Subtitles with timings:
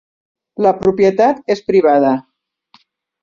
[0.65, 2.15] La propietat és privada.